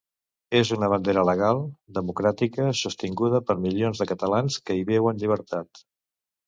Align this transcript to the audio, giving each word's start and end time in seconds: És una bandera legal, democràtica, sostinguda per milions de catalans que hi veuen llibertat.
És 0.59 0.69
una 0.75 0.87
bandera 0.93 1.25
legal, 1.29 1.61
democràtica, 1.99 2.65
sostinguda 2.81 3.43
per 3.51 3.59
milions 3.69 4.03
de 4.05 4.11
catalans 4.15 4.61
que 4.67 4.81
hi 4.83 4.93
veuen 4.93 5.23
llibertat. 5.25 5.89